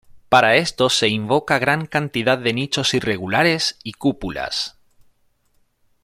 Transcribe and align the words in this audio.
Para 0.29 0.55
esto 0.55 0.89
se 0.89 1.09
invoca 1.09 1.59
gran 1.59 1.85
cantidad 1.85 2.39
de 2.39 2.53
nichos 2.53 2.95
irregulares 2.95 3.77
y 3.83 3.91
cúpulas. 3.93 4.79